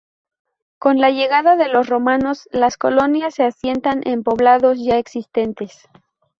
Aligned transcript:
Con 0.79 0.97
la 0.97 1.11
llegada 1.11 1.55
de 1.55 1.67
los 1.69 1.85
romanos 1.87 2.49
las 2.51 2.75
colonias 2.77 3.35
se 3.35 3.43
asientan 3.43 4.01
en 4.03 4.23
poblados 4.23 4.79
ya 4.83 4.97
existentes. 4.97 5.87